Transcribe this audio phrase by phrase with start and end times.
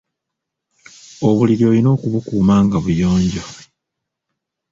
[1.27, 3.45] Obuliri olina okubukuuma nga buyonjo.